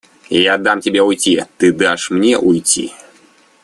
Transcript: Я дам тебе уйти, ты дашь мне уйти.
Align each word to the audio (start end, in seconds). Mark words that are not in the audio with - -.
Я 0.31 0.57
дам 0.57 0.81
тебе 0.81 1.03
уйти, 1.03 1.45
ты 1.59 1.71
дашь 1.71 2.09
мне 2.09 2.35
уйти. 2.35 2.91